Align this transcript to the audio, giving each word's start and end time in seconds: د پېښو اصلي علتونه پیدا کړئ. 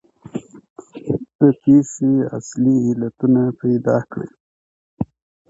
د 1.39 1.41
پېښو 1.61 2.11
اصلي 2.37 2.75
علتونه 2.87 3.41
پیدا 3.61 3.97
کړئ. 4.11 4.31